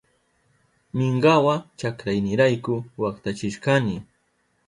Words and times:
Minkawa 0.97 1.55
chakraynirayku 1.79 2.73
waktachishkani. 3.01 3.95